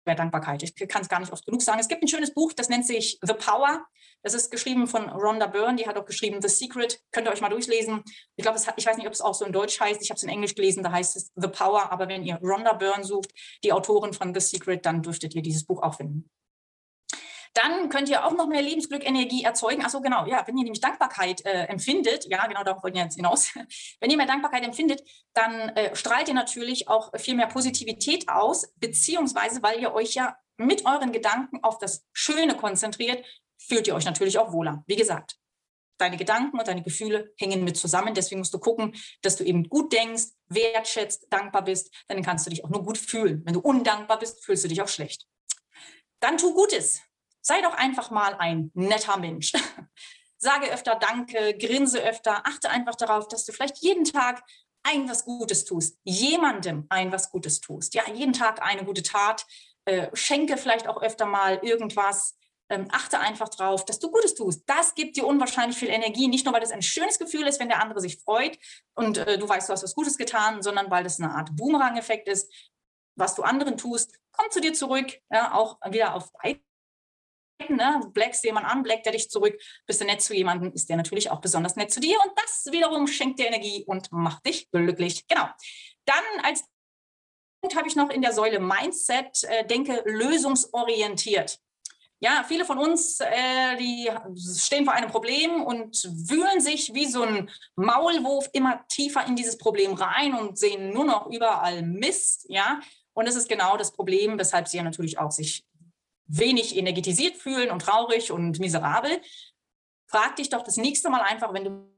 der 0.05 0.15
Dankbarkeit. 0.15 0.63
Ich 0.63 0.75
kann 0.87 1.01
es 1.01 1.09
gar 1.09 1.19
nicht 1.19 1.31
oft 1.31 1.45
genug 1.45 1.61
sagen. 1.61 1.79
Es 1.79 1.87
gibt 1.87 2.01
ein 2.01 2.07
schönes 2.07 2.33
Buch, 2.33 2.53
das 2.53 2.69
nennt 2.69 2.85
sich 2.85 3.19
The 3.21 3.33
Power. 3.33 3.85
Das 4.23 4.33
ist 4.33 4.49
geschrieben 4.49 4.87
von 4.87 5.07
Rhonda 5.09 5.47
Byrne, 5.47 5.75
die 5.75 5.87
hat 5.87 5.97
auch 5.97 6.05
geschrieben 6.05 6.41
The 6.41 6.47
Secret. 6.47 6.99
Könnt 7.11 7.27
ihr 7.27 7.31
euch 7.31 7.41
mal 7.41 7.49
durchlesen. 7.49 8.03
Ich 8.35 8.43
glaube, 8.43 8.59
ich 8.77 8.85
weiß 8.85 8.97
nicht, 8.97 9.07
ob 9.07 9.13
es 9.13 9.21
auch 9.21 9.35
so 9.35 9.45
in 9.45 9.51
Deutsch 9.51 9.79
heißt. 9.79 10.01
Ich 10.01 10.09
habe 10.09 10.17
es 10.17 10.23
in 10.23 10.29
Englisch 10.29 10.55
gelesen, 10.55 10.83
da 10.83 10.91
heißt 10.91 11.15
es 11.15 11.31
The 11.35 11.47
Power. 11.47 11.91
Aber 11.91 12.07
wenn 12.07 12.23
ihr 12.23 12.37
Rhonda 12.41 12.73
Byrne 12.73 13.03
sucht, 13.03 13.31
die 13.63 13.71
Autorin 13.71 14.13
von 14.13 14.33
The 14.33 14.39
Secret, 14.39 14.85
dann 14.85 15.03
dürftet 15.03 15.35
ihr 15.35 15.41
dieses 15.41 15.65
Buch 15.65 15.83
auch 15.83 15.95
finden. 15.95 16.29
Dann 17.55 17.87
könnt 17.87 18.09
ihr 18.09 18.25
auch 18.25 18.33
noch 18.33 18.47
mehr 18.47 18.61
Lebensglück, 18.61 19.05
Energie 19.07 19.43
erzeugen. 19.43 19.81
Ach 19.85 19.89
so, 19.89 20.01
genau. 20.01 20.25
Ja, 20.25 20.45
wenn 20.45 20.57
ihr 20.57 20.65
nämlich 20.65 20.81
Dankbarkeit 20.81 21.45
äh, 21.45 21.63
empfindet, 21.67 22.25
ja, 22.29 22.45
genau, 22.47 22.63
darauf 22.63 22.83
wollen 22.83 22.93
wir 22.93 23.03
jetzt 23.03 23.15
hinaus. 23.15 23.49
wenn 24.01 24.11
ihr 24.11 24.17
mehr 24.17 24.25
Dankbarkeit 24.25 24.63
empfindet, 24.63 25.01
dann 25.33 25.69
äh, 25.69 25.95
strahlt 25.95 26.27
ihr 26.27 26.33
natürlich 26.33 26.89
auch 26.89 27.11
viel 27.17 27.35
mehr 27.35 27.47
Positivität 27.47 28.27
aus, 28.27 28.73
beziehungsweise, 28.75 29.63
weil 29.63 29.79
ihr 29.79 29.93
euch 29.93 30.15
ja 30.15 30.35
mit 30.57 30.85
euren 30.85 31.13
Gedanken 31.13 31.63
auf 31.63 31.79
das 31.79 32.05
Schöne 32.11 32.57
konzentriert, 32.57 33.25
fühlt 33.57 33.87
ihr 33.87 33.95
euch 33.95 34.05
natürlich 34.05 34.37
auch 34.37 34.51
wohler. 34.51 34.83
Wie 34.85 34.97
gesagt, 34.97 35.37
deine 35.97 36.17
Gedanken 36.17 36.59
und 36.59 36.67
deine 36.67 36.83
Gefühle 36.83 37.33
hängen 37.37 37.63
mit 37.63 37.77
zusammen. 37.77 38.13
Deswegen 38.13 38.39
musst 38.39 38.53
du 38.53 38.59
gucken, 38.59 38.95
dass 39.21 39.37
du 39.37 39.45
eben 39.45 39.69
gut 39.69 39.93
denkst, 39.93 40.25
wertschätzt, 40.47 41.27
dankbar 41.29 41.63
bist. 41.63 41.93
Dann 42.09 42.21
kannst 42.21 42.45
du 42.45 42.49
dich 42.49 42.65
auch 42.65 42.69
nur 42.69 42.83
gut 42.83 42.97
fühlen. 42.97 43.43
Wenn 43.45 43.53
du 43.53 43.61
undankbar 43.61 44.19
bist, 44.19 44.43
fühlst 44.43 44.65
du 44.65 44.67
dich 44.67 44.81
auch 44.81 44.89
schlecht. 44.89 45.25
Dann 46.19 46.37
tu 46.37 46.53
Gutes. 46.53 47.01
Sei 47.47 47.61
doch 47.61 47.75
einfach 47.75 48.09
mal 48.09 48.33
ein 48.39 48.71
netter 48.73 49.17
Mensch. 49.17 49.53
Sage 50.37 50.71
öfter 50.71 50.95
Danke, 50.95 51.55
grinse 51.55 52.01
öfter, 52.01 52.41
achte 52.47 52.71
einfach 52.71 52.95
darauf, 52.95 53.27
dass 53.27 53.45
du 53.45 53.51
vielleicht 53.51 53.77
jeden 53.83 54.03
Tag 54.03 54.43
ein 54.81 55.07
was 55.07 55.25
Gutes 55.25 55.63
tust, 55.63 55.99
jemandem 56.03 56.87
ein 56.89 57.11
was 57.11 57.29
Gutes 57.29 57.61
tust. 57.61 57.93
Ja, 57.93 58.01
jeden 58.11 58.33
Tag 58.33 58.63
eine 58.63 58.83
gute 58.83 59.03
Tat. 59.03 59.45
Äh, 59.85 60.07
schenke 60.13 60.57
vielleicht 60.57 60.87
auch 60.87 61.03
öfter 61.03 61.27
mal 61.27 61.59
irgendwas. 61.61 62.35
Ähm, 62.67 62.87
achte 62.91 63.19
einfach 63.19 63.49
darauf, 63.49 63.85
dass 63.85 63.99
du 63.99 64.09
Gutes 64.09 64.33
tust. 64.33 64.63
Das 64.65 64.95
gibt 64.95 65.15
dir 65.15 65.27
unwahrscheinlich 65.27 65.77
viel 65.77 65.89
Energie. 65.89 66.27
Nicht 66.27 66.45
nur, 66.45 66.53
weil 66.55 66.61
das 66.61 66.71
ein 66.71 66.81
schönes 66.81 67.19
Gefühl 67.19 67.45
ist, 67.45 67.59
wenn 67.59 67.69
der 67.69 67.79
andere 67.79 68.01
sich 68.01 68.17
freut 68.17 68.57
und 68.95 69.19
äh, 69.19 69.37
du 69.37 69.47
weißt, 69.47 69.69
du 69.69 69.73
hast 69.73 69.83
was 69.83 69.93
Gutes 69.93 70.17
getan, 70.17 70.63
sondern 70.63 70.89
weil 70.89 71.03
das 71.03 71.19
eine 71.19 71.29
Art 71.29 71.55
Boomerang-Effekt 71.55 72.27
ist. 72.27 72.51
Was 73.15 73.35
du 73.35 73.43
anderen 73.43 73.77
tust, 73.77 74.17
kommt 74.31 74.51
zu 74.51 74.61
dir 74.61 74.73
zurück, 74.73 75.19
ja, 75.29 75.53
auch 75.53 75.79
wieder 75.91 76.15
auf 76.15 76.31
ne? 77.69 78.01
Blackst 78.13 78.43
jemand 78.43 78.65
an, 78.65 78.83
blackt 78.83 79.05
er 79.05 79.11
dich 79.11 79.29
zurück, 79.29 79.59
bist 79.85 80.01
du 80.01 80.05
nett 80.05 80.21
zu 80.21 80.33
jemandem, 80.33 80.71
ist 80.73 80.89
der 80.89 80.97
natürlich 80.97 81.31
auch 81.31 81.41
besonders 81.41 81.75
nett 81.75 81.91
zu 81.91 81.99
dir 81.99 82.17
und 82.23 82.31
das 82.35 82.71
wiederum 82.71 83.07
schenkt 83.07 83.39
dir 83.39 83.47
Energie 83.47 83.83
und 83.85 84.11
macht 84.11 84.45
dich 84.45 84.69
glücklich. 84.71 85.27
Genau. 85.27 85.47
Dann 86.05 86.23
als 86.43 86.63
Punkt 87.61 87.77
habe 87.77 87.87
ich 87.87 87.95
noch 87.95 88.09
in 88.09 88.21
der 88.21 88.33
Säule 88.33 88.59
Mindset, 88.59 89.43
äh, 89.43 89.65
denke 89.65 90.03
lösungsorientiert. 90.05 91.59
Ja, 92.19 92.45
viele 92.47 92.63
von 92.63 92.77
uns, 92.77 93.19
äh, 93.19 93.75
die 93.77 94.09
stehen 94.57 94.85
vor 94.85 94.93
einem 94.93 95.09
Problem 95.09 95.63
und 95.63 96.03
wühlen 96.29 96.61
sich 96.61 96.93
wie 96.93 97.07
so 97.07 97.23
ein 97.23 97.49
Maulwurf 97.75 98.49
immer 98.53 98.85
tiefer 98.87 99.25
in 99.27 99.35
dieses 99.35 99.57
Problem 99.57 99.93
rein 99.93 100.33
und 100.33 100.57
sehen 100.57 100.93
nur 100.93 101.05
noch 101.05 101.27
überall 101.27 101.81
Mist, 101.81 102.45
ja. 102.49 102.79
Und 103.13 103.27
das 103.27 103.35
ist 103.35 103.49
genau 103.49 103.77
das 103.77 103.91
Problem, 103.91 104.37
weshalb 104.39 104.67
sie 104.67 104.77
ja 104.77 104.83
natürlich 104.83 105.19
auch 105.19 105.31
sich 105.31 105.65
wenig 106.27 106.75
energetisiert 106.75 107.35
fühlen 107.35 107.71
und 107.71 107.81
traurig 107.81 108.31
und 108.31 108.59
miserabel, 108.59 109.21
frag 110.07 110.35
dich 110.35 110.49
doch 110.49 110.63
das 110.63 110.77
nächste 110.77 111.09
Mal 111.09 111.21
einfach, 111.21 111.53
wenn 111.53 111.63
du 111.63 111.95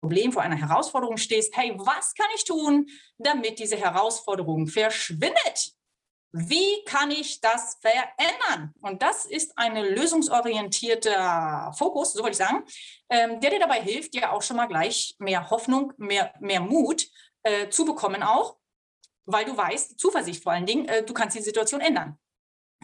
Problem 0.00 0.32
vor 0.32 0.42
einer 0.42 0.56
Herausforderung 0.56 1.16
stehst, 1.16 1.56
hey, 1.56 1.74
was 1.78 2.14
kann 2.14 2.28
ich 2.36 2.44
tun, 2.44 2.88
damit 3.18 3.58
diese 3.58 3.76
Herausforderung 3.76 4.66
verschwindet? 4.66 5.72
Wie 6.32 6.84
kann 6.84 7.10
ich 7.10 7.40
das 7.40 7.78
verändern? 7.80 8.74
Und 8.82 9.02
das 9.02 9.24
ist 9.24 9.52
ein 9.56 9.74
lösungsorientierter 9.74 11.72
Fokus, 11.76 12.12
so 12.12 12.20
würde 12.20 12.32
ich 12.32 12.36
sagen, 12.36 12.64
ähm, 13.08 13.40
der 13.40 13.50
dir 13.50 13.58
dabei 13.58 13.80
hilft, 13.80 14.14
dir 14.14 14.32
auch 14.32 14.42
schon 14.42 14.56
mal 14.56 14.66
gleich 14.66 15.16
mehr 15.18 15.50
Hoffnung, 15.50 15.92
mehr, 15.96 16.34
mehr 16.40 16.60
Mut 16.60 17.06
äh, 17.42 17.68
zu 17.70 17.84
bekommen 17.84 18.22
auch, 18.22 18.58
weil 19.24 19.44
du 19.44 19.56
weißt, 19.56 19.98
Zuversicht 19.98 20.42
vor 20.42 20.52
allen 20.52 20.66
Dingen, 20.66 20.86
äh, 20.86 21.04
du 21.04 21.14
kannst 21.14 21.36
die 21.36 21.42
Situation 21.42 21.80
ändern. 21.80 22.18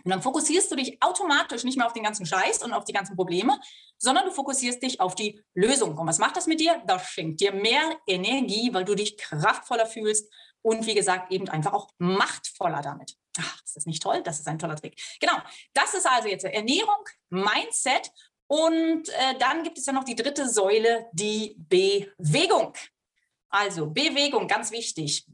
Und 0.04 0.10
dann 0.10 0.22
fokussierst 0.22 0.70
du 0.70 0.76
dich 0.76 1.02
automatisch 1.02 1.64
nicht 1.64 1.76
mehr 1.76 1.86
auf 1.86 1.92
den 1.92 2.02
ganzen 2.02 2.26
Scheiß 2.26 2.62
und 2.62 2.72
auf 2.72 2.84
die 2.84 2.92
ganzen 2.92 3.16
Probleme, 3.16 3.60
sondern 3.98 4.26
du 4.26 4.32
fokussierst 4.32 4.82
dich 4.82 5.00
auf 5.00 5.14
die 5.14 5.42
Lösung. 5.54 5.96
Und 5.96 6.06
was 6.06 6.18
macht 6.18 6.36
das 6.36 6.46
mit 6.46 6.60
dir? 6.60 6.82
Das 6.86 7.08
schenkt 7.08 7.40
dir 7.40 7.52
mehr 7.52 7.82
Energie, 8.06 8.72
weil 8.72 8.84
du 8.84 8.94
dich 8.94 9.16
kraftvoller 9.16 9.86
fühlst 9.86 10.32
und 10.62 10.86
wie 10.86 10.94
gesagt 10.94 11.32
eben 11.32 11.48
einfach 11.48 11.72
auch 11.72 11.88
machtvoller 11.98 12.82
damit. 12.82 13.16
Ach, 13.38 13.62
ist 13.64 13.76
das 13.76 13.86
nicht 13.86 14.02
toll? 14.02 14.22
Das 14.22 14.40
ist 14.40 14.48
ein 14.48 14.58
toller 14.58 14.76
Trick. 14.76 15.00
Genau, 15.20 15.36
das 15.72 15.94
ist 15.94 16.06
also 16.06 16.28
jetzt 16.28 16.44
Ernährung, 16.44 17.04
Mindset 17.30 18.10
und 18.46 19.08
äh, 19.08 19.38
dann 19.38 19.62
gibt 19.62 19.78
es 19.78 19.86
ja 19.86 19.92
noch 19.92 20.04
die 20.04 20.14
dritte 20.14 20.48
Säule, 20.48 21.06
die 21.12 21.56
Bewegung. 21.56 22.74
Also 23.48 23.86
Bewegung, 23.86 24.46
ganz 24.46 24.70
wichtig. 24.70 25.26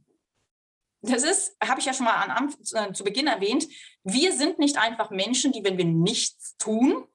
Das 1.00 1.22
ist, 1.22 1.56
habe 1.62 1.80
ich 1.80 1.86
ja 1.86 1.92
schon 1.92 2.06
mal 2.06 2.14
an, 2.14 2.54
äh, 2.74 2.92
zu 2.92 3.04
Beginn 3.04 3.28
erwähnt, 3.28 3.66
wir 4.02 4.32
sind 4.32 4.58
nicht 4.58 4.78
einfach 4.78 5.10
Menschen, 5.10 5.52
die, 5.52 5.62
wenn 5.62 5.78
wir 5.78 5.84
nichts 5.84 6.56
tun, 6.56 7.06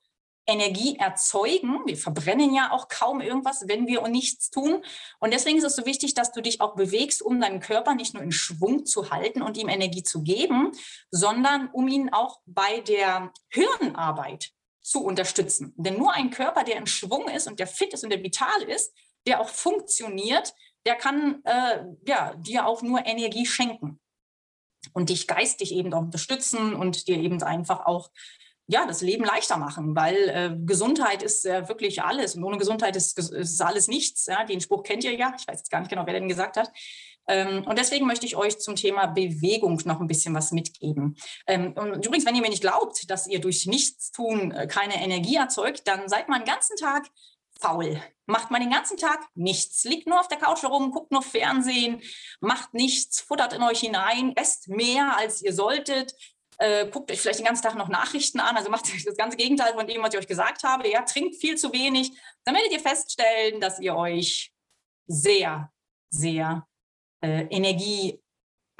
Energie 0.45 0.97
erzeugen. 0.97 1.79
Wir 1.85 1.97
verbrennen 1.97 2.53
ja 2.53 2.71
auch 2.71 2.87
kaum 2.87 3.21
irgendwas, 3.21 3.67
wenn 3.67 3.87
wir 3.87 4.05
nichts 4.07 4.49
tun. 4.49 4.83
Und 5.19 5.33
deswegen 5.33 5.57
ist 5.57 5.63
es 5.63 5.75
so 5.75 5.85
wichtig, 5.85 6.13
dass 6.13 6.31
du 6.31 6.41
dich 6.41 6.61
auch 6.61 6.75
bewegst, 6.75 7.21
um 7.21 7.39
deinen 7.39 7.59
Körper 7.59 7.95
nicht 7.95 8.13
nur 8.13 8.23
in 8.23 8.31
Schwung 8.31 8.85
zu 8.85 9.09
halten 9.09 9.41
und 9.41 9.57
ihm 9.57 9.69
Energie 9.69 10.03
zu 10.03 10.21
geben, 10.21 10.71
sondern 11.11 11.69
um 11.71 11.87
ihn 11.87 12.11
auch 12.11 12.41
bei 12.45 12.81
der 12.81 13.31
Hirnarbeit 13.49 14.51
zu 14.81 15.03
unterstützen. 15.03 15.73
Denn 15.77 15.97
nur 15.97 16.13
ein 16.13 16.29
Körper, 16.29 16.63
der 16.63 16.75
in 16.77 16.87
Schwung 16.87 17.29
ist 17.29 17.47
und 17.47 17.59
der 17.59 17.67
fit 17.67 17.93
ist 17.93 18.03
und 18.03 18.09
der 18.09 18.21
vital 18.21 18.63
ist, 18.63 18.93
der 19.25 19.39
auch 19.39 19.49
funktioniert, 19.49 20.53
der 20.85 20.95
kann 20.95 21.41
äh, 21.45 21.83
ja, 22.07 22.33
dir 22.35 22.67
auch 22.67 22.81
nur 22.81 23.05
Energie 23.05 23.45
schenken 23.45 23.99
und 24.93 25.09
dich 25.09 25.27
geistig 25.27 25.73
eben 25.73 25.93
auch 25.93 26.01
unterstützen 26.01 26.75
und 26.75 27.07
dir 27.07 27.17
eben 27.17 27.41
einfach 27.41 27.85
auch 27.85 28.09
ja, 28.67 28.85
das 28.85 29.01
Leben 29.01 29.25
leichter 29.25 29.57
machen, 29.57 29.95
weil 29.95 30.15
äh, 30.29 30.55
Gesundheit 30.65 31.21
ist 31.21 31.45
äh, 31.45 31.67
wirklich 31.67 32.01
alles 32.01 32.35
und 32.35 32.43
ohne 32.43 32.57
Gesundheit 32.57 32.95
ist, 32.95 33.19
ist 33.19 33.61
alles 33.61 33.87
nichts. 33.87 34.25
Ja? 34.25 34.45
Den 34.45 34.61
Spruch 34.61 34.83
kennt 34.83 35.03
ihr 35.03 35.13
ja. 35.13 35.33
Ich 35.37 35.47
weiß 35.47 35.59
jetzt 35.59 35.69
gar 35.69 35.79
nicht 35.79 35.89
genau, 35.89 36.05
wer 36.05 36.13
den 36.13 36.29
gesagt 36.29 36.55
hat. 36.55 36.71
Ähm, 37.27 37.65
und 37.65 37.77
deswegen 37.77 38.05
möchte 38.05 38.25
ich 38.25 38.35
euch 38.35 38.59
zum 38.59 38.75
Thema 38.75 39.07
Bewegung 39.07 39.81
noch 39.85 39.99
ein 39.99 40.07
bisschen 40.07 40.33
was 40.33 40.51
mitgeben. 40.51 41.15
Ähm, 41.47 41.73
und 41.73 42.05
übrigens, 42.05 42.25
wenn 42.25 42.35
ihr 42.35 42.41
mir 42.41 42.49
nicht 42.49 42.61
glaubt, 42.61 43.09
dass 43.09 43.27
ihr 43.27 43.39
durch 43.39 43.65
Nichtstun 43.65 44.51
äh, 44.51 44.67
keine 44.67 44.95
Energie 44.95 45.35
erzeugt, 45.35 45.87
dann 45.87 46.07
seid 46.07 46.29
mal 46.29 46.37
einen 46.37 46.45
ganzen 46.45 46.75
Tag 46.77 47.07
faul. 47.63 48.01
Macht 48.25 48.51
man 48.51 48.61
den 48.61 48.71
ganzen 48.71 48.97
Tag 48.97 49.25
nichts, 49.35 49.83
liegt 49.83 50.07
nur 50.07 50.19
auf 50.19 50.27
der 50.27 50.37
Couch 50.37 50.63
herum, 50.63 50.91
guckt 50.91 51.11
nur 51.11 51.21
Fernsehen, 51.21 52.01
macht 52.39 52.73
nichts, 52.73 53.19
futtert 53.21 53.53
in 53.53 53.63
euch 53.63 53.79
hinein, 53.79 54.33
esst 54.35 54.69
mehr, 54.69 55.17
als 55.17 55.41
ihr 55.41 55.53
solltet, 55.53 56.13
äh, 56.57 56.87
guckt 56.87 57.11
euch 57.11 57.19
vielleicht 57.19 57.39
den 57.39 57.45
ganzen 57.45 57.63
Tag 57.63 57.75
noch 57.75 57.89
Nachrichten 57.89 58.39
an, 58.39 58.55
also 58.55 58.69
macht 58.69 58.85
das 59.05 59.17
ganze 59.17 59.37
Gegenteil 59.37 59.73
von 59.73 59.87
dem, 59.87 60.01
was 60.01 60.13
ich 60.13 60.19
euch 60.19 60.27
gesagt 60.27 60.63
habe. 60.63 60.89
Ja, 60.89 61.01
trinkt 61.01 61.35
viel 61.35 61.57
zu 61.57 61.73
wenig. 61.73 62.11
Dann 62.45 62.55
werdet 62.55 62.71
ihr 62.71 62.79
feststellen, 62.79 63.59
dass 63.59 63.79
ihr 63.79 63.95
euch 63.95 64.53
sehr, 65.07 65.71
sehr 66.09 66.67
äh, 67.21 67.45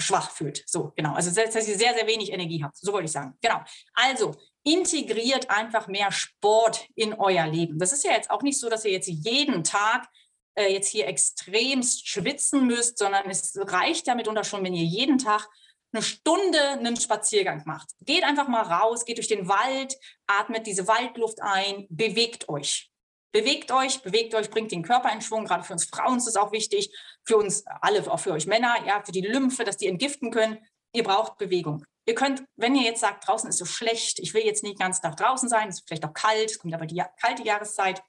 energieschwach 0.04 0.32
fühlt. 0.32 0.64
So, 0.68 0.94
genau. 0.96 1.14
Also, 1.14 1.32
dass 1.32 1.68
ihr 1.68 1.78
sehr, 1.78 1.94
sehr 1.94 2.08
wenig 2.08 2.32
Energie 2.32 2.64
habt. 2.64 2.78
So 2.78 2.92
wollte 2.92 3.06
ich 3.06 3.12
sagen. 3.12 3.38
Genau. 3.42 3.62
Also, 3.94 4.36
integriert 4.64 5.50
einfach 5.50 5.88
mehr 5.88 6.12
Sport 6.12 6.88
in 6.96 7.14
euer 7.14 7.48
Leben. 7.48 7.80
Das 7.80 7.94
ist 7.94 8.04
ja 8.04 8.12
jetzt 8.12 8.30
auch 8.30 8.42
nicht 8.42 8.60
so, 8.60 8.70
dass 8.70 8.86
ihr 8.86 8.92
jetzt 8.92 9.08
jeden 9.08 9.64
Tag 9.64 10.08
äh, 10.56 10.72
jetzt 10.72 10.90
hier 10.90 11.08
extremst 11.08 12.08
schwitzen 12.08 12.66
müsst, 12.68 12.98
sondern 12.98 13.30
es 13.30 13.54
reicht 13.58 14.08
ja 14.08 14.16
mitunter 14.16 14.44
schon, 14.44 14.64
wenn 14.64 14.74
ihr 14.74 14.86
jeden 14.86 15.18
Tag 15.18 15.48
eine 15.92 16.02
Stunde 16.02 16.60
einen 16.60 16.96
Spaziergang 16.96 17.64
macht. 17.66 17.90
Geht 18.02 18.24
einfach 18.24 18.48
mal 18.48 18.64
raus, 18.64 19.06
geht 19.06 19.18
durch 19.18 19.28
den 19.28 19.48
Wald, 19.48 19.96
atmet 20.26 20.66
diese 20.66 20.88
Waldluft 20.88 21.42
ein, 21.42 21.86
bewegt 21.90 22.50
euch. 22.50 22.90
Bewegt 23.32 23.72
euch, 23.72 24.02
bewegt 24.02 24.34
euch, 24.36 24.50
bringt 24.50 24.72
den 24.72 24.84
Körper 24.84 25.12
in 25.12 25.22
Schwung. 25.22 25.46
Gerade 25.46 25.64
für 25.64 25.74
uns 25.74 25.86
Frauen 25.86 26.18
ist 26.18 26.28
es 26.28 26.36
auch 26.36 26.52
wichtig, 26.52 26.96
für 27.26 27.38
uns 27.38 27.66
alle, 27.82 28.00
auch 28.12 28.20
für 28.20 28.32
euch 28.32 28.48
Männer, 28.48 28.76
ja, 28.86 29.02
für 29.04 29.12
die 29.12 29.22
Lymphe, 29.22 29.64
dass 29.64 29.78
die 29.78 29.88
entgiften 29.88 30.32
können. 30.32 30.58
Ihr 30.94 31.04
braucht 31.04 31.38
Bewegung. 31.38 31.86
Ihr 32.06 32.16
könnt, 32.16 32.44
wenn 32.58 32.76
ihr 32.76 32.84
jetzt 32.84 33.00
sagt, 33.00 33.28
draußen 33.28 33.50
ist 33.50 33.58
so 33.58 33.66
schlecht, 33.66 34.20
ich 34.20 34.34
will 34.34 34.44
jetzt 34.44 34.64
nicht 34.64 34.78
ganz 34.78 35.02
nach 35.04 35.16
draußen 35.16 35.48
sein, 35.48 35.70
es 35.70 35.80
ist 35.80 35.88
vielleicht 35.88 36.06
auch 36.06 36.14
kalt, 36.14 36.52
es 36.52 36.60
kommt 36.60 36.74
aber 36.74 36.86
die 36.86 37.02
kalte 37.22 37.44
Jahreszeit, 37.44 38.04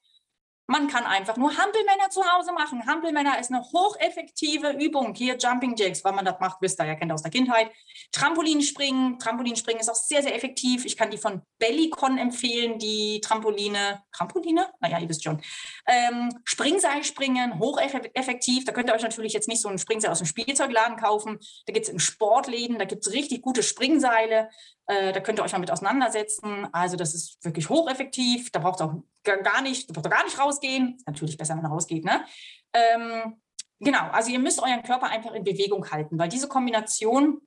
man 0.67 0.89
kann 0.89 1.05
einfach 1.05 1.37
nur 1.37 1.57
Hampelmänner 1.57 2.09
zu 2.11 2.23
Hause 2.25 2.53
machen. 2.53 2.87
Hampelmänner 2.87 3.39
ist 3.39 3.51
eine 3.51 3.63
hocheffektive 3.63 4.71
Übung. 4.71 5.15
Hier 5.15 5.37
Jumping 5.37 5.77
Jacks, 5.77 6.03
weil 6.05 6.13
man 6.13 6.25
das 6.25 6.41
macht, 6.41 6.63
wisst 6.63 6.81
ihr 6.81 6.87
ja, 6.87 6.95
kennt 6.95 7.13
aus 7.13 7.23
der 7.23 7.31
Kindheit. 7.31 7.71
Trampolinspringen. 8.13 9.19
Trampolinspringen 9.19 9.81
ist 9.81 9.91
auch 9.91 9.95
sehr, 9.95 10.23
sehr 10.23 10.35
effektiv. 10.35 10.87
Ich 10.87 10.97
kann 10.97 11.11
die 11.11 11.19
von 11.19 11.43
Bellycon 11.59 12.17
empfehlen, 12.17 12.79
die 12.79 13.21
Trampoline. 13.21 14.03
Trampoline? 14.13 14.69
Naja, 14.81 14.99
ihr 14.99 15.09
wisst 15.09 15.25
schon. 15.25 15.43
Ähm, 15.87 16.31
Springseilspringen, 16.45 17.59
hocheffektiv. 17.59 18.65
Da 18.65 18.73
könnt 18.73 18.89
ihr 18.89 18.95
euch 18.95 19.03
natürlich 19.03 19.35
jetzt 19.35 19.49
nicht 19.49 19.61
so 19.61 19.69
ein 19.69 19.79
Springseil 19.79 20.13
aus 20.13 20.19
dem 20.19 20.27
Spielzeugladen 20.27 20.97
kaufen. 20.97 21.39
Da 21.67 21.73
gibt 21.75 21.87
es 21.87 21.93
in 21.93 21.99
Sportläden, 21.99 22.79
da 22.79 22.87
gibt 22.87 23.07
es 23.07 23.13
richtig 23.13 23.43
gute 23.43 23.63
Springseile. 23.63 24.49
Äh, 24.87 25.13
da 25.13 25.21
könnt 25.21 25.39
ihr 25.39 25.45
euch 25.45 25.53
mal 25.53 25.59
mit 25.59 25.71
auseinandersetzen. 25.71 26.69
Also 26.73 26.97
das 26.97 27.15
ist 27.15 27.43
wirklich 27.45 27.69
hocheffektiv. 27.69 28.51
Da 28.51 28.59
braucht 28.59 28.81
ihr 28.81 28.87
auch 28.87 28.95
gar 29.23 29.63
nicht, 29.63 29.93
braucht 29.93 30.07
ihr 30.07 30.11
gar 30.11 30.25
nicht 30.25 30.39
rausgehen. 30.39 30.99
Natürlich 31.07 31.37
besser, 31.37 31.55
wenn 31.55 31.63
man 31.63 31.73
rausgeht. 31.73 32.05
Ne? 32.05 32.25
Ähm, 32.73 33.43
genau, 33.81 34.11
also 34.11 34.31
ihr 34.31 34.39
müsst 34.39 34.63
euren 34.63 34.83
Körper 34.83 35.07
einfach 35.07 35.33
in 35.33 35.45
Bewegung 35.45 35.91
halten, 35.91 36.19
weil 36.19 36.29
diese 36.29 36.49
Kombination 36.49 37.41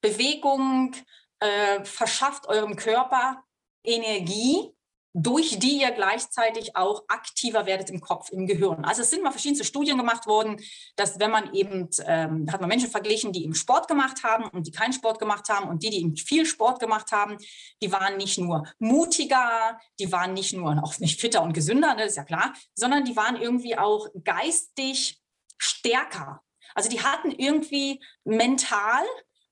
Bewegung 0.00 0.94
äh, 1.40 1.84
verschafft 1.84 2.46
eurem 2.46 2.76
Körper 2.76 3.44
Energie 3.84 4.74
durch 5.12 5.58
die 5.58 5.80
ihr 5.80 5.90
gleichzeitig 5.90 6.76
auch 6.76 7.04
aktiver 7.08 7.66
werdet 7.66 7.90
im 7.90 8.00
Kopf, 8.00 8.30
im 8.30 8.46
Gehirn. 8.46 8.84
Also 8.84 9.02
es 9.02 9.10
sind 9.10 9.22
mal 9.22 9.32
verschiedenste 9.32 9.64
Studien 9.64 9.96
gemacht 9.96 10.26
worden, 10.26 10.60
dass 10.96 11.18
wenn 11.18 11.30
man 11.30 11.52
eben, 11.52 11.88
ähm, 12.06 12.46
hat 12.50 12.60
man 12.60 12.68
Menschen 12.68 12.90
verglichen, 12.90 13.32
die 13.32 13.44
eben 13.44 13.54
Sport 13.54 13.88
gemacht 13.88 14.22
haben 14.22 14.44
und 14.44 14.66
die 14.66 14.70
keinen 14.70 14.92
Sport 14.92 15.18
gemacht 15.18 15.48
haben 15.48 15.68
und 15.68 15.82
die, 15.82 15.90
die 15.90 16.00
eben 16.00 16.16
viel 16.16 16.46
Sport 16.46 16.78
gemacht 16.78 17.10
haben, 17.10 17.38
die 17.82 17.90
waren 17.90 18.16
nicht 18.18 18.38
nur 18.38 18.64
mutiger, 18.78 19.80
die 19.98 20.12
waren 20.12 20.32
nicht 20.32 20.52
nur 20.52 20.80
auch 20.82 20.96
nicht 20.98 21.20
fitter 21.20 21.42
und 21.42 21.54
gesünder, 21.54 21.94
ne, 21.94 22.04
ist 22.04 22.16
ja 22.16 22.24
klar, 22.24 22.52
sondern 22.74 23.04
die 23.04 23.16
waren 23.16 23.36
irgendwie 23.36 23.76
auch 23.76 24.06
geistig 24.22 25.20
stärker. 25.58 26.42
Also 26.74 26.88
die 26.88 27.02
hatten 27.02 27.32
irgendwie 27.32 28.00
mental, 28.24 29.02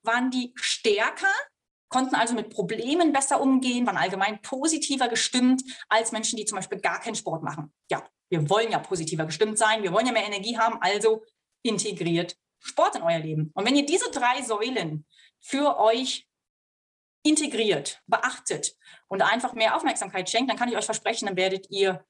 waren 0.02 0.30
die 0.30 0.52
stärker 0.54 1.32
konnten 1.88 2.14
also 2.14 2.34
mit 2.34 2.50
Problemen 2.50 3.12
besser 3.12 3.40
umgehen, 3.40 3.86
waren 3.86 3.96
allgemein 3.96 4.40
positiver 4.42 5.08
gestimmt 5.08 5.62
als 5.88 6.12
Menschen, 6.12 6.36
die 6.36 6.44
zum 6.44 6.56
Beispiel 6.56 6.80
gar 6.80 7.00
keinen 7.00 7.14
Sport 7.14 7.42
machen. 7.42 7.72
Ja, 7.90 8.04
wir 8.30 8.48
wollen 8.50 8.70
ja 8.70 8.78
positiver 8.78 9.26
gestimmt 9.26 9.58
sein, 9.58 9.82
wir 9.82 9.92
wollen 9.92 10.06
ja 10.06 10.12
mehr 10.12 10.26
Energie 10.26 10.58
haben, 10.58 10.78
also 10.80 11.22
integriert 11.62 12.36
Sport 12.60 12.96
in 12.96 13.02
euer 13.02 13.18
Leben. 13.18 13.50
Und 13.54 13.66
wenn 13.66 13.76
ihr 13.76 13.86
diese 13.86 14.10
drei 14.10 14.42
Säulen 14.42 15.06
für 15.40 15.78
euch 15.78 16.28
integriert, 17.24 18.02
beachtet 18.06 18.74
und 19.08 19.22
einfach 19.22 19.54
mehr 19.54 19.76
Aufmerksamkeit 19.76 20.28
schenkt, 20.28 20.50
dann 20.50 20.56
kann 20.56 20.68
ich 20.68 20.76
euch 20.76 20.84
versprechen, 20.84 21.26
dann 21.26 21.36
werdet 21.36 21.70
ihr 21.70 22.04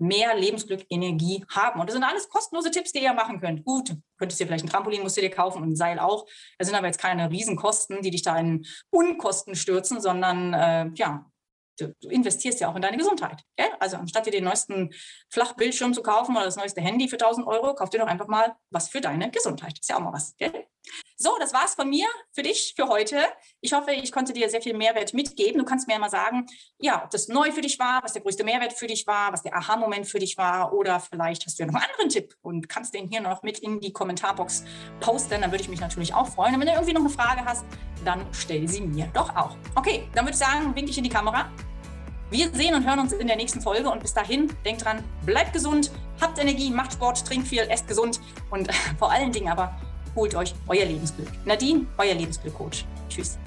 mehr 0.00 0.34
Lebensglück, 0.34 0.84
Energie 0.88 1.44
haben. 1.48 1.80
Und 1.80 1.88
das 1.88 1.94
sind 1.94 2.04
alles 2.04 2.28
kostenlose 2.28 2.70
Tipps, 2.70 2.92
die 2.92 3.02
ihr 3.02 3.12
machen 3.12 3.40
könnt. 3.40 3.64
Gut, 3.64 3.96
könntest 4.18 4.40
dir 4.40 4.46
vielleicht 4.46 4.64
ein 4.64 4.70
Trampolin, 4.70 5.02
musst 5.02 5.16
du 5.16 5.20
dir 5.20 5.30
kaufen 5.30 5.62
und 5.62 5.70
ein 5.70 5.76
Seil 5.76 5.98
auch. 5.98 6.26
Das 6.58 6.68
sind 6.68 6.76
aber 6.76 6.86
jetzt 6.86 7.00
keine 7.00 7.30
Riesenkosten, 7.30 8.02
die 8.02 8.10
dich 8.10 8.22
da 8.22 8.38
in 8.38 8.66
Unkosten 8.90 9.54
stürzen, 9.54 10.00
sondern 10.00 10.54
äh, 10.54 10.90
ja, 10.94 11.30
du, 11.78 11.94
du, 12.00 12.08
investierst 12.08 12.60
ja 12.60 12.70
auch 12.70 12.76
in 12.76 12.82
deine 12.82 12.96
Gesundheit. 12.96 13.42
Gell? 13.56 13.70
Also 13.78 13.96
anstatt 13.96 14.26
dir 14.26 14.32
den 14.32 14.44
neuesten 14.44 14.90
Flachbildschirm 15.28 15.94
zu 15.94 16.02
kaufen 16.02 16.36
oder 16.36 16.44
das 16.44 16.56
neueste 16.56 16.80
Handy 16.80 17.08
für 17.08 17.16
1000 17.16 17.46
Euro, 17.46 17.74
kauf 17.74 17.90
dir 17.90 17.98
doch 17.98 18.06
einfach 18.06 18.28
mal 18.28 18.56
was 18.70 18.88
für 18.88 19.00
deine 19.00 19.30
Gesundheit. 19.30 19.78
Ist 19.78 19.88
ja 19.88 19.96
auch 19.96 20.00
mal 20.00 20.12
was. 20.12 20.36
Gell? 20.36 20.66
So, 21.16 21.36
das 21.38 21.52
war's 21.52 21.74
von 21.74 21.88
mir 21.88 22.06
für 22.32 22.42
dich 22.42 22.72
für 22.74 22.88
heute. 22.88 23.18
Ich 23.60 23.74
hoffe, 23.74 23.92
ich 23.92 24.10
konnte 24.10 24.32
dir 24.32 24.48
sehr 24.48 24.62
viel 24.62 24.74
Mehrwert 24.74 25.12
mitgeben. 25.12 25.58
Du 25.58 25.66
kannst 25.66 25.86
mir 25.86 25.98
mal 25.98 26.08
sagen, 26.08 26.46
ja, 26.78 27.04
ob 27.04 27.10
das 27.10 27.28
neu 27.28 27.52
für 27.52 27.60
dich 27.60 27.78
war, 27.78 28.02
was 28.02 28.14
der 28.14 28.22
größte 28.22 28.42
Mehrwert 28.42 28.72
für 28.72 28.86
dich 28.86 29.06
war, 29.06 29.32
was 29.32 29.42
der 29.42 29.54
Aha-Moment 29.54 30.06
für 30.06 30.18
dich 30.18 30.38
war 30.38 30.72
oder 30.72 30.98
vielleicht 30.98 31.44
hast 31.44 31.58
du 31.58 31.64
ja 31.64 31.66
noch 31.66 31.74
einen 31.74 31.90
anderen 31.90 32.08
Tipp 32.08 32.34
und 32.40 32.68
kannst 32.68 32.94
den 32.94 33.08
hier 33.08 33.20
noch 33.20 33.42
mit 33.42 33.58
in 33.58 33.80
die 33.80 33.92
Kommentarbox 33.92 34.64
posten. 35.00 35.42
Dann 35.42 35.50
würde 35.50 35.62
ich 35.62 35.68
mich 35.68 35.80
natürlich 35.80 36.14
auch 36.14 36.28
freuen. 36.28 36.54
Und 36.54 36.60
wenn 36.60 36.68
du 36.68 36.72
irgendwie 36.72 36.94
noch 36.94 37.02
eine 37.02 37.10
Frage 37.10 37.44
hast, 37.44 37.66
dann 38.04 38.26
stell 38.32 38.66
sie 38.66 38.80
mir 38.80 39.10
doch 39.12 39.36
auch. 39.36 39.56
Okay, 39.74 40.08
dann 40.14 40.24
würde 40.24 40.32
ich 40.32 40.38
sagen, 40.38 40.74
winke 40.74 40.90
ich 40.90 40.96
in 40.96 41.04
die 41.04 41.10
Kamera. 41.10 41.50
Wir 42.30 42.48
sehen 42.54 42.74
und 42.74 42.86
hören 42.86 43.00
uns 43.00 43.12
in 43.12 43.26
der 43.26 43.36
nächsten 43.36 43.60
Folge 43.60 43.90
und 43.90 44.00
bis 44.00 44.14
dahin, 44.14 44.50
denkt 44.64 44.84
dran, 44.84 45.04
bleibt 45.26 45.52
gesund, 45.52 45.90
habt 46.20 46.38
Energie, 46.38 46.70
macht 46.70 46.92
Sport, 46.92 47.26
trinkt 47.26 47.48
viel, 47.48 47.62
esst 47.68 47.88
gesund 47.88 48.20
und 48.50 48.72
vor 48.98 49.10
allen 49.10 49.32
Dingen 49.32 49.48
aber 49.48 49.76
holt 50.14 50.34
euch 50.34 50.54
euer 50.68 50.84
Lebensglück. 50.84 51.28
Nadine, 51.44 51.86
euer 51.98 52.14
Lebensglück-Coach. 52.14 52.84
Tschüss. 53.08 53.38